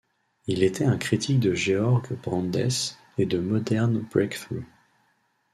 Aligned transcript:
Il 0.47 0.63
était 0.63 0.83
un 0.85 0.97
critique 0.97 1.39
de 1.39 1.53
Georg 1.53 2.07
Brandes 2.23 2.65
et 3.19 3.27
de 3.27 3.37
Modern 3.37 3.99
Breaktrough. 3.99 4.65